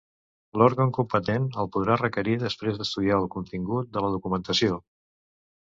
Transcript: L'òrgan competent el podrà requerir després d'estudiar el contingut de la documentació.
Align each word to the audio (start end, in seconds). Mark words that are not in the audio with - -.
L'òrgan 0.61 0.93
competent 0.97 1.45
el 1.63 1.69
podrà 1.75 1.99
requerir 2.01 2.35
després 2.45 2.79
d'estudiar 2.81 3.21
el 3.25 3.29
contingut 3.39 3.95
de 3.99 4.07
la 4.07 4.11
documentació. 4.19 4.85